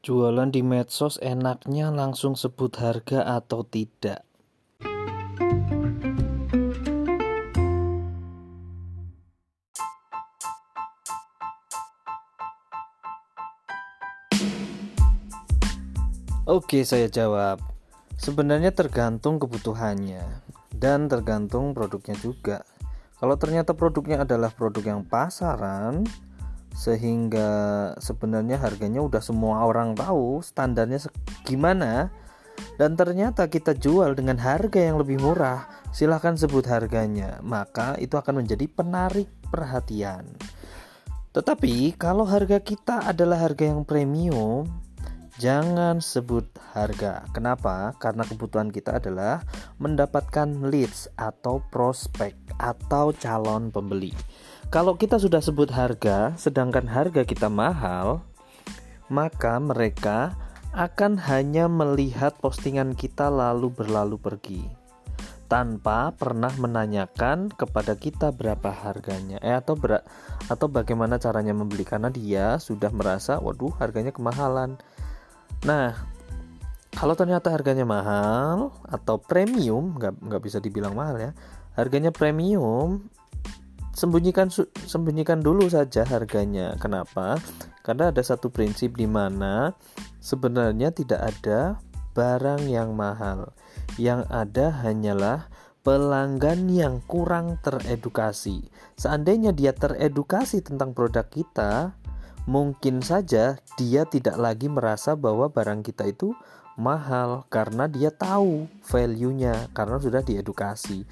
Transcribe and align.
Jualan 0.00 0.48
di 0.48 0.64
medsos 0.64 1.20
enaknya 1.20 1.92
langsung 1.92 2.32
sebut 2.32 2.72
harga 2.80 3.20
atau 3.36 3.68
tidak? 3.68 4.24
Oke, 16.48 16.80
saya 16.88 17.04
jawab. 17.12 17.60
Sebenarnya 18.16 18.72
tergantung 18.72 19.36
kebutuhannya 19.36 20.24
dan 20.72 21.12
tergantung 21.12 21.76
produknya 21.76 22.16
juga. 22.16 22.64
Kalau 23.20 23.36
ternyata 23.36 23.76
produknya 23.76 24.24
adalah 24.24 24.48
produk 24.48 24.96
yang 24.96 25.04
pasaran, 25.04 26.08
sehingga 26.74 27.48
sebenarnya 27.98 28.56
harganya 28.58 29.02
udah 29.02 29.22
semua 29.22 29.66
orang 29.66 29.94
tahu 29.94 30.40
standarnya 30.40 31.02
gimana. 31.44 32.10
Dan 32.76 32.92
ternyata 32.92 33.48
kita 33.48 33.72
jual 33.72 34.12
dengan 34.12 34.36
harga 34.36 34.80
yang 34.80 35.00
lebih 35.00 35.16
murah. 35.20 35.64
Silahkan 35.96 36.36
sebut 36.36 36.68
harganya. 36.68 37.40
Maka 37.40 37.96
itu 37.96 38.20
akan 38.20 38.44
menjadi 38.44 38.68
penarik 38.68 39.28
perhatian. 39.48 40.28
Tetapi 41.30 41.94
kalau 41.96 42.26
harga 42.26 42.58
kita 42.60 43.06
adalah 43.06 43.40
harga 43.46 43.70
yang 43.70 43.86
premium 43.86 44.66
jangan 45.40 46.04
sebut 46.04 46.44
harga. 46.76 47.24
Kenapa? 47.32 47.96
Karena 47.96 48.28
kebutuhan 48.28 48.68
kita 48.68 49.00
adalah 49.00 49.40
mendapatkan 49.80 50.68
leads 50.68 51.08
atau 51.16 51.64
prospek 51.72 52.36
atau 52.60 53.16
calon 53.16 53.72
pembeli. 53.72 54.12
Kalau 54.68 55.00
kita 55.00 55.16
sudah 55.16 55.40
sebut 55.40 55.72
harga, 55.72 56.36
sedangkan 56.36 56.84
harga 56.84 57.24
kita 57.24 57.48
mahal, 57.48 58.20
maka 59.08 59.56
mereka 59.56 60.36
akan 60.76 61.18
hanya 61.26 61.66
melihat 61.66 62.36
postingan 62.38 62.92
kita 62.94 63.32
lalu 63.32 63.72
berlalu 63.72 64.20
pergi. 64.20 64.62
Tanpa 65.50 66.14
pernah 66.14 66.54
menanyakan 66.54 67.50
kepada 67.50 67.98
kita 67.98 68.30
berapa 68.30 68.70
harganya 68.70 69.42
eh 69.42 69.58
atau 69.58 69.74
ber, 69.74 70.06
atau 70.46 70.70
bagaimana 70.70 71.18
caranya 71.18 71.50
membeli. 71.50 71.82
Karena 71.82 72.06
dia 72.06 72.54
sudah 72.62 72.94
merasa 72.94 73.42
waduh 73.42 73.74
harganya 73.82 74.14
kemahalan. 74.14 74.78
Nah, 75.68 75.92
kalau 76.96 77.12
ternyata 77.16 77.52
harganya 77.52 77.84
mahal 77.84 78.72
atau 78.88 79.20
premium 79.20 79.96
nggak 79.96 80.20
nggak 80.20 80.42
bisa 80.42 80.58
dibilang 80.58 80.92
mahal 80.92 81.16
ya 81.16 81.30
harganya 81.78 82.10
premium 82.10 83.08
sembunyikan 83.94 84.48
sembunyikan 84.86 85.44
dulu 85.44 85.68
saja 85.68 86.08
harganya. 86.08 86.74
Kenapa? 86.80 87.36
Karena 87.84 88.08
ada 88.08 88.22
satu 88.24 88.48
prinsip 88.48 88.96
di 88.96 89.04
mana 89.04 89.76
sebenarnya 90.22 90.94
tidak 90.94 91.20
ada 91.36 91.80
barang 92.16 92.64
yang 92.68 92.96
mahal. 92.96 93.52
Yang 94.00 94.24
ada 94.32 94.66
hanyalah 94.84 95.52
pelanggan 95.80 96.68
yang 96.68 97.00
kurang 97.08 97.56
teredukasi. 97.64 98.68
Seandainya 99.00 99.56
dia 99.56 99.72
teredukasi 99.72 100.60
tentang 100.60 100.92
produk 100.92 101.24
kita, 101.28 101.96
mungkin 102.50 102.98
saja 102.98 103.62
dia 103.78 104.02
tidak 104.10 104.34
lagi 104.34 104.66
merasa 104.66 105.14
bahwa 105.14 105.46
barang 105.46 105.86
kita 105.86 106.10
itu 106.10 106.34
mahal 106.74 107.46
karena 107.46 107.86
dia 107.86 108.10
tahu 108.10 108.66
value-nya 108.82 109.70
karena 109.70 110.02
sudah 110.02 110.18
diedukasi. 110.26 111.06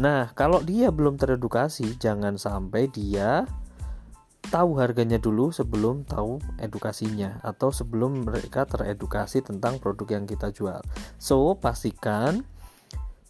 Nah, 0.00 0.32
kalau 0.32 0.64
dia 0.64 0.88
belum 0.88 1.20
teredukasi, 1.20 2.00
jangan 2.00 2.40
sampai 2.40 2.88
dia 2.88 3.44
tahu 4.48 4.80
harganya 4.80 5.20
dulu 5.20 5.52
sebelum 5.52 6.08
tahu 6.08 6.40
edukasinya 6.56 7.36
atau 7.44 7.68
sebelum 7.68 8.24
mereka 8.24 8.64
teredukasi 8.64 9.44
tentang 9.44 9.76
produk 9.76 10.16
yang 10.16 10.24
kita 10.24 10.48
jual. 10.48 10.80
So, 11.20 11.52
pastikan 11.60 12.48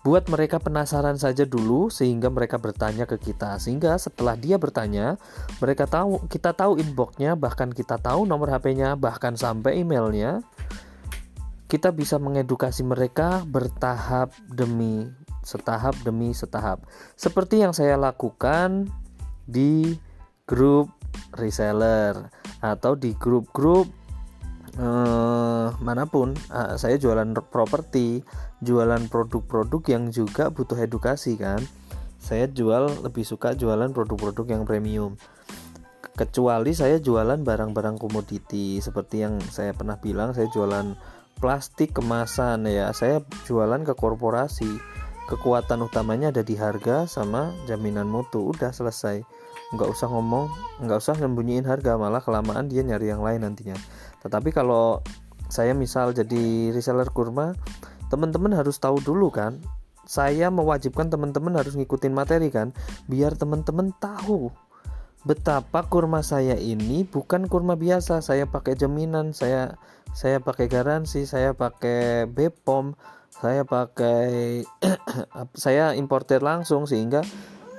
buat 0.08 0.24
mereka 0.32 0.56
penasaran 0.56 1.20
saja 1.20 1.44
dulu 1.44 1.92
sehingga 1.92 2.32
mereka 2.32 2.56
bertanya 2.56 3.04
ke 3.04 3.20
kita. 3.20 3.60
Sehingga 3.60 4.00
setelah 4.00 4.40
dia 4.40 4.56
bertanya, 4.56 5.20
mereka 5.60 5.84
tahu 5.84 6.24
kita 6.32 6.56
tahu 6.56 6.80
inboxnya, 6.80 7.36
bahkan 7.36 7.68
kita 7.68 8.00
tahu 8.00 8.24
nomor 8.24 8.48
HP-nya, 8.48 8.96
bahkan 8.96 9.36
sampai 9.36 9.84
emailnya. 9.84 10.40
Kita 11.68 11.92
bisa 11.92 12.16
mengedukasi 12.16 12.88
mereka 12.88 13.44
bertahap 13.44 14.32
demi 14.48 15.12
setahap 15.44 15.92
demi 16.00 16.32
setahap. 16.32 16.88
Seperti 17.12 17.60
yang 17.60 17.76
saya 17.76 18.00
lakukan 18.00 18.88
di 19.44 19.92
grup 20.48 20.88
reseller 21.36 22.32
atau 22.64 22.96
di 22.96 23.12
grup-grup 23.12 23.92
eh, 24.78 25.66
mana 25.82 26.04
pun. 26.06 26.38
Uh, 26.48 26.78
saya 26.78 26.96
jualan 26.96 27.34
properti, 27.50 28.22
jualan 28.62 29.10
produk-produk 29.10 29.82
yang 29.90 30.04
juga 30.14 30.54
butuh 30.54 30.78
edukasi 30.78 31.34
kan. 31.34 31.58
Saya 32.18 32.46
jual 32.50 33.02
lebih 33.02 33.22
suka 33.26 33.54
jualan 33.54 33.90
produk-produk 33.90 34.46
yang 34.46 34.62
premium. 34.62 35.18
Kecuali 36.18 36.74
saya 36.74 36.98
jualan 36.98 37.42
barang-barang 37.46 37.98
komoditi 37.98 38.82
seperti 38.82 39.22
yang 39.22 39.38
saya 39.54 39.70
pernah 39.70 40.02
bilang 40.02 40.34
saya 40.34 40.50
jualan 40.50 40.98
plastik 41.38 41.94
kemasan 41.94 42.66
ya. 42.66 42.90
Saya 42.90 43.22
jualan 43.46 43.86
ke 43.86 43.94
korporasi 43.94 44.66
kekuatan 45.28 45.84
utamanya 45.84 46.32
ada 46.32 46.40
di 46.40 46.56
harga 46.56 47.04
sama 47.04 47.52
jaminan 47.68 48.08
mutu 48.08 48.48
udah 48.48 48.72
selesai 48.72 49.20
nggak 49.68 49.88
usah 49.92 50.08
ngomong 50.08 50.48
nggak 50.80 50.96
usah 50.96 51.12
nyembunyiin 51.20 51.68
harga 51.68 52.00
malah 52.00 52.24
kelamaan 52.24 52.72
dia 52.72 52.80
nyari 52.80 53.12
yang 53.12 53.20
lain 53.20 53.44
nantinya 53.44 53.76
tetapi 54.24 54.50
kalau 54.50 55.02
saya 55.48 55.72
misal 55.72 56.12
jadi 56.12 56.74
reseller 56.74 57.08
kurma 57.08 57.56
teman-teman 58.12 58.52
harus 58.52 58.76
tahu 58.76 59.00
dulu 59.00 59.32
kan 59.32 59.56
saya 60.08 60.48
mewajibkan 60.48 61.12
teman-teman 61.12 61.52
harus 61.56 61.76
ngikutin 61.76 62.16
materi 62.16 62.48
kan 62.48 62.72
biar 63.08 63.36
teman-teman 63.36 63.92
tahu 64.00 64.48
betapa 65.26 65.84
kurma 65.84 66.24
saya 66.24 66.54
ini 66.56 67.02
bukan 67.02 67.50
kurma 67.50 67.74
biasa. 67.74 68.22
Saya 68.22 68.46
pakai 68.46 68.78
jaminan 68.78 69.34
saya 69.34 69.76
saya 70.16 70.40
pakai 70.40 70.72
garansi 70.72 71.28
saya 71.28 71.52
pakai 71.52 72.24
Bepom 72.24 72.96
saya 73.28 73.62
pakai 73.62 74.64
saya 75.54 75.92
importer 75.94 76.40
langsung 76.40 76.88
sehingga 76.88 77.20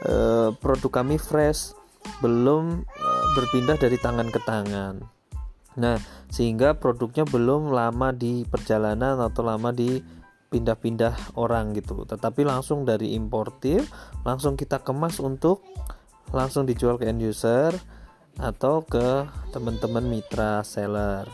eh, 0.05 0.49
produk 0.61 1.01
kami 1.01 1.17
fresh 1.17 1.73
belum 2.21 2.85
eh, 2.85 3.25
berpindah 3.33 3.75
dari 3.81 3.97
tangan 3.97 4.29
ke 4.29 4.39
tangan 4.45 5.18
nah 5.77 6.01
sehingga 6.29 6.77
produknya 6.77 7.27
belum 7.27 7.69
lama 7.69 8.09
di 8.13 8.45
perjalanan 8.45 9.21
atau 9.21 9.45
lama 9.45 9.69
di 9.69 10.01
pindah-pindah 10.49 11.37
orang 11.37 11.77
gitu 11.77 12.05
tetapi 12.09 12.41
langsung 12.41 12.87
dari 12.87 13.13
importir 13.13 13.85
langsung 14.25 14.57
kita 14.57 14.81
kemas 14.81 15.21
untuk 15.21 15.61
langsung 16.33 16.65
dijual 16.65 16.97
ke 16.97 17.05
end 17.05 17.21
user 17.21 17.73
atau 18.41 18.81
ke 18.81 19.29
teman-teman 19.53 20.05
mitra 20.05 20.65
seller 20.65 21.29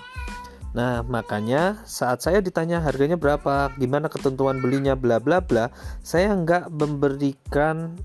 Nah, 0.75 1.07
makanya 1.07 1.87
saat 1.87 2.19
saya 2.19 2.43
ditanya 2.43 2.83
harganya 2.83 3.15
berapa, 3.15 3.71
gimana 3.79 4.11
ketentuan 4.11 4.59
belinya, 4.59 4.91
bla 4.91 5.23
bla 5.23 5.39
bla, 5.39 5.71
saya 6.03 6.35
nggak 6.35 6.67
memberikan 6.67 7.95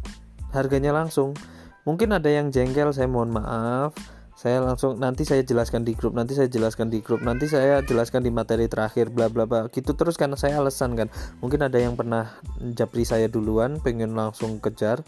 harganya 0.54 0.94
langsung. 0.94 1.34
Mungkin 1.82 2.14
ada 2.14 2.30
yang 2.30 2.54
jengkel, 2.54 2.94
saya 2.94 3.10
mohon 3.10 3.34
maaf. 3.34 3.98
Saya 4.40 4.64
langsung 4.64 4.96
nanti 4.96 5.28
saya 5.28 5.44
jelaskan 5.44 5.84
di 5.84 5.92
grup, 5.92 6.16
nanti 6.16 6.32
saya 6.32 6.48
jelaskan 6.48 6.88
di 6.88 7.04
grup, 7.04 7.20
nanti 7.20 7.44
saya 7.44 7.84
jelaskan 7.84 8.24
di 8.24 8.32
materi 8.32 8.72
terakhir, 8.72 9.12
bla 9.12 9.28
bla 9.28 9.44
bla. 9.44 9.68
Gitu 9.68 9.92
terus 9.92 10.16
karena 10.16 10.32
saya 10.40 10.64
alasan 10.64 10.96
kan. 10.96 11.12
Mungkin 11.44 11.60
ada 11.60 11.76
yang 11.76 11.92
pernah 11.92 12.40
japri 12.72 13.04
saya 13.04 13.28
duluan, 13.28 13.84
pengen 13.84 14.16
langsung 14.16 14.56
kejar. 14.56 15.04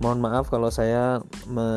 Mohon 0.00 0.24
maaf 0.24 0.48
kalau 0.48 0.72
saya 0.72 1.20
me 1.44 1.68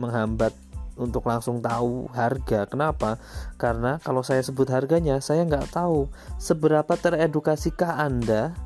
menghambat 0.00 0.56
untuk 0.96 1.28
langsung 1.28 1.60
tahu 1.60 2.08
harga. 2.16 2.64
Kenapa? 2.64 3.20
Karena 3.60 4.00
kalau 4.00 4.24
saya 4.24 4.40
sebut 4.40 4.72
harganya, 4.72 5.20
saya 5.20 5.44
nggak 5.44 5.68
tahu 5.68 6.08
seberapa 6.40 6.96
teredukasi-kah 6.96 8.00
Anda 8.00 8.56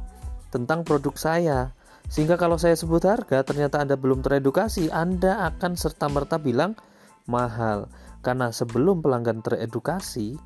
tentang 0.55 0.87
produk 0.87 1.19
saya. 1.19 1.75
Sehingga 2.07 2.39
kalau 2.39 2.63
saya 2.63 2.79
sebut 2.79 3.03
harga, 3.03 3.43
ternyata 3.43 3.83
Anda 3.83 3.99
belum 3.99 4.23
teredukasi, 4.23 4.95
Anda 4.95 5.51
akan 5.51 5.75
serta-merta 5.75 6.39
bilang 6.39 6.79
mahal. 7.27 7.91
Karena 8.23 8.55
sebelum 8.55 9.03
pelanggan 9.03 9.43
teredukasi, 9.43 10.39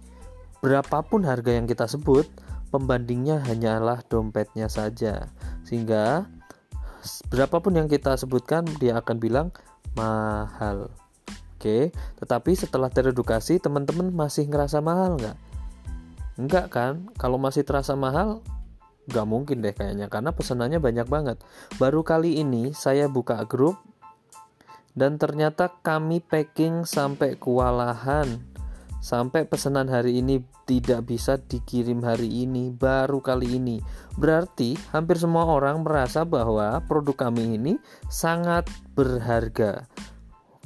berapapun 0.64 1.28
harga 1.28 1.52
yang 1.52 1.68
kita 1.68 1.84
sebut, 1.84 2.24
pembandingnya 2.72 3.40
hanyalah 3.44 4.00
dompetnya 4.08 4.66
saja. 4.66 5.28
Sehingga 5.64 6.24
berapapun 7.28 7.76
yang 7.76 7.88
kita 7.88 8.16
sebutkan, 8.16 8.64
dia 8.80 8.98
akan 8.98 9.16
bilang 9.20 9.48
mahal. 9.96 10.92
Oke, 11.56 11.88
tetapi 12.20 12.52
setelah 12.52 12.92
teredukasi 12.92 13.56
teman-teman 13.56 14.12
masih 14.12 14.44
ngerasa 14.44 14.84
mahal 14.84 15.16
nggak? 15.16 15.38
Enggak 16.36 16.66
kan? 16.68 17.08
Kalau 17.16 17.40
masih 17.40 17.64
terasa 17.64 17.96
mahal, 17.96 18.44
nggak 19.08 19.26
mungkin 19.26 19.64
deh 19.64 19.72
kayaknya 19.72 20.12
karena 20.12 20.36
pesanannya 20.36 20.78
banyak 20.82 21.08
banget. 21.08 21.40
Baru 21.80 22.04
kali 22.04 22.44
ini 22.44 22.76
saya 22.76 23.08
buka 23.08 23.40
grup 23.48 23.80
dan 24.96 25.20
ternyata 25.20 25.76
kami 25.84 26.24
packing 26.24 26.88
sampai 26.88 27.36
kewalahan. 27.36 28.40
Sampai 28.96 29.46
pesanan 29.46 29.86
hari 29.86 30.18
ini 30.18 30.42
tidak 30.66 31.06
bisa 31.06 31.38
dikirim 31.38 32.02
hari 32.02 32.42
ini 32.42 32.74
baru 32.74 33.22
kali 33.22 33.60
ini. 33.60 33.78
Berarti 34.18 34.74
hampir 34.90 35.20
semua 35.20 35.46
orang 35.46 35.84
merasa 35.86 36.26
bahwa 36.26 36.82
produk 36.88 37.28
kami 37.28 37.54
ini 37.60 37.78
sangat 38.10 38.66
berharga. 38.98 39.86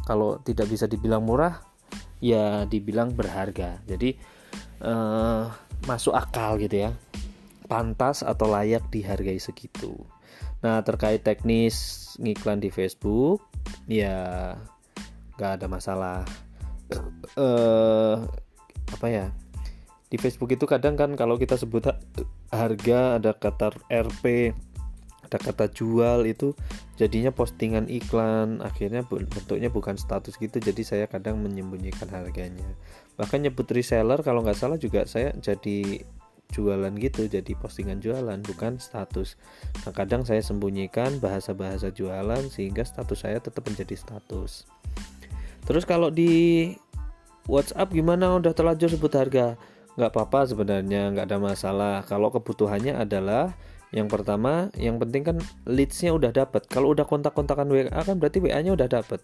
Kalau 0.09 0.41
tidak 0.41 0.73
bisa 0.73 0.88
dibilang 0.88 1.27
murah 1.27 1.61
ya 2.23 2.65
dibilang 2.65 3.12
berharga. 3.12 3.82
Jadi 3.85 4.17
eh, 4.81 5.43
masuk 5.85 6.17
akal 6.17 6.56
gitu 6.62 6.88
ya. 6.88 6.97
Pantas 7.69 8.25
atau 8.25 8.49
layak 8.49 8.88
dihargai 8.88 9.37
segitu 9.37 10.00
nah 10.60 10.84
terkait 10.84 11.24
teknis 11.24 12.08
ngiklan 12.20 12.60
di 12.60 12.68
Facebook 12.68 13.40
ya 13.88 14.54
nggak 15.40 15.52
ada 15.56 15.66
masalah. 15.72 16.20
Eh 17.40 18.16
apa 18.92 19.06
ya? 19.08 19.32
Di 20.12 20.20
Facebook 20.20 20.52
itu 20.52 20.68
kadang 20.68 21.00
kan 21.00 21.16
kalau 21.16 21.40
kita 21.40 21.56
sebut 21.56 21.88
harga 22.52 23.00
ada 23.16 23.32
kata 23.32 23.72
RP 23.88 24.52
ada 25.30 25.38
kata 25.38 25.70
jual 25.70 26.26
itu 26.26 26.52
jadinya 27.00 27.32
postingan 27.32 27.86
iklan. 27.88 28.60
Akhirnya 28.60 29.06
bentuknya 29.06 29.72
bukan 29.72 29.96
status 29.96 30.36
gitu 30.36 30.60
jadi 30.60 30.82
saya 30.84 31.06
kadang 31.08 31.40
menyembunyikan 31.40 32.10
harganya. 32.12 32.66
Bahkan 33.16 33.48
nyebut 33.48 33.70
reseller 33.72 34.20
kalau 34.20 34.44
nggak 34.44 34.58
salah 34.58 34.76
juga 34.76 35.08
saya 35.08 35.32
jadi 35.38 36.04
jualan 36.50 36.93
gitu 36.99 37.31
jadi 37.31 37.52
postingan 37.56 38.02
jualan 38.02 38.38
bukan 38.44 38.76
status. 38.82 39.38
Nah 39.87 39.93
kadang 39.94 40.26
saya 40.26 40.43
sembunyikan 40.43 41.23
bahasa-bahasa 41.23 41.94
jualan 41.94 42.47
sehingga 42.50 42.82
status 42.82 43.25
saya 43.25 43.38
tetap 43.38 43.64
menjadi 43.67 43.94
status. 43.94 44.67
Terus 45.64 45.85
kalau 45.87 46.11
di 46.11 46.75
WhatsApp 47.47 47.94
gimana? 47.94 48.37
Udah 48.37 48.52
terlanjur 48.55 48.91
sebut 48.91 49.12
harga? 49.14 49.55
Nggak 49.94 50.11
apa-apa 50.14 50.50
sebenarnya 50.50 51.14
nggak 51.14 51.26
ada 51.31 51.38
masalah. 51.38 51.94
Kalau 52.06 52.31
kebutuhannya 52.35 52.99
adalah 52.99 53.55
yang 53.91 54.06
pertama 54.06 54.70
yang 54.79 55.03
penting 55.03 55.26
kan 55.26 55.37
leadsnya 55.67 56.14
udah 56.14 56.31
dapat 56.31 56.62
kalau 56.70 56.94
udah 56.94 57.03
kontak-kontakan 57.03 57.67
WA 57.75 57.91
kan 57.91 58.23
berarti 58.23 58.38
WA-nya 58.38 58.70
udah 58.79 58.87
dapat 58.87 59.19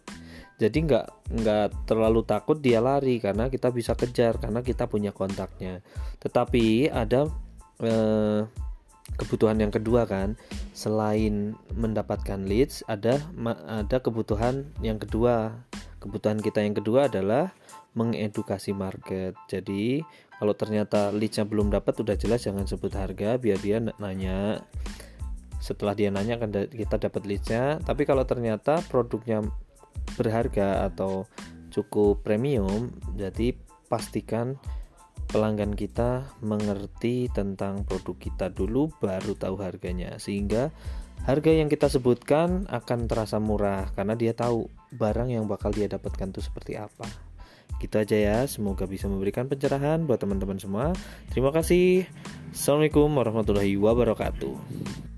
jadi 0.56 0.78
nggak 0.88 1.06
nggak 1.36 1.68
terlalu 1.84 2.24
takut 2.24 2.56
dia 2.56 2.80
lari 2.80 3.20
karena 3.20 3.52
kita 3.52 3.68
bisa 3.68 3.92
kejar 3.92 4.40
karena 4.40 4.64
kita 4.64 4.88
punya 4.88 5.12
kontaknya. 5.12 5.84
Tetapi 6.16 6.88
ada 6.88 7.28
eh, 7.84 8.48
kebutuhan 9.20 9.60
yang 9.60 9.68
kedua 9.68 10.08
kan. 10.08 10.40
Selain 10.72 11.52
mendapatkan 11.76 12.40
leads 12.48 12.80
ada 12.88 13.20
ada 13.68 13.96
kebutuhan 14.00 14.64
yang 14.80 14.96
kedua. 14.96 15.60
Kebutuhan 16.00 16.40
kita 16.40 16.64
yang 16.64 16.72
kedua 16.72 17.12
adalah 17.12 17.52
mengedukasi 17.92 18.72
market. 18.72 19.36
Jadi 19.52 20.00
kalau 20.36 20.52
ternyata 20.56 21.12
leadsnya 21.12 21.44
belum 21.44 21.68
dapat 21.68 22.00
udah 22.00 22.16
jelas 22.16 22.44
jangan 22.44 22.64
sebut 22.64 22.96
harga 22.96 23.36
biar 23.36 23.60
dia 23.60 23.76
nanya. 24.00 24.64
Setelah 25.60 25.92
dia 25.92 26.08
nanya 26.08 26.40
akan 26.40 26.72
kita 26.72 26.96
dapat 26.96 27.28
leadsnya. 27.28 27.76
Tapi 27.84 28.08
kalau 28.08 28.24
ternyata 28.24 28.80
produknya 28.88 29.44
berharga 30.16 30.88
atau 30.88 31.28
cukup 31.72 32.24
premium 32.24 32.92
jadi 33.14 33.56
pastikan 33.86 34.56
pelanggan 35.26 35.74
kita 35.74 36.24
mengerti 36.40 37.28
tentang 37.34 37.82
produk 37.82 38.16
kita 38.16 38.46
dulu 38.48 38.88
baru 39.02 39.34
tahu 39.34 39.58
harganya 39.60 40.16
sehingga 40.22 40.70
harga 41.26 41.50
yang 41.50 41.66
kita 41.66 41.90
sebutkan 41.90 42.64
akan 42.70 43.10
terasa 43.10 43.42
murah 43.42 43.90
karena 43.92 44.14
dia 44.14 44.32
tahu 44.32 44.70
barang 44.94 45.34
yang 45.34 45.50
bakal 45.50 45.74
dia 45.74 45.90
dapatkan 45.90 46.30
itu 46.30 46.40
seperti 46.40 46.78
apa 46.78 47.06
Gitu 47.76 47.92
aja 48.00 48.16
ya, 48.16 48.38
semoga 48.48 48.88
bisa 48.88 49.04
memberikan 49.04 49.52
pencerahan 49.52 50.08
buat 50.08 50.16
teman-teman 50.16 50.56
semua. 50.56 50.96
Terima 51.28 51.52
kasih. 51.52 52.08
Assalamualaikum 52.48 53.12
warahmatullahi 53.12 53.76
wabarakatuh. 53.76 55.15